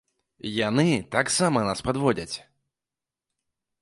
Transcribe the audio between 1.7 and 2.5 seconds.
падводзяць.